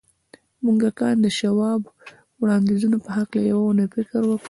مورګان 0.63 1.15
د 1.21 1.27
شواب 1.39 1.81
د 1.87 1.91
وړاندیزونو 2.41 2.97
په 3.05 3.09
هکله 3.17 3.41
یوه 3.51 3.63
اونۍ 3.65 3.85
فکر 3.95 4.21
وکړ 4.25 4.39